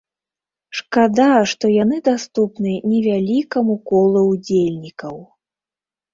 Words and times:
Шкада, 0.77 1.27
што 1.51 1.65
яны 1.83 1.97
даступны 2.07 2.73
невялікаму 2.95 3.77
колу 3.93 4.25
ўдзельнікаў. 4.33 5.15